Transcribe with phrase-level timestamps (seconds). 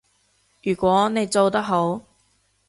[0.63, 2.01] 如果你做得好